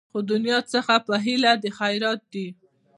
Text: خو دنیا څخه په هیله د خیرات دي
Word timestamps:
خو 0.11 0.19
دنیا 0.31 0.59
څخه 0.73 0.95
په 1.07 1.13
هیله 1.25 1.51
د 1.63 1.65
خیرات 1.77 2.21
دي 2.33 2.47